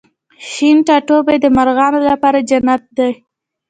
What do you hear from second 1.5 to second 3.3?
مرغانو لپاره جنت دی